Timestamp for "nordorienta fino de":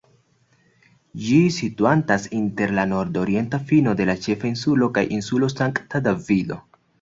2.93-4.09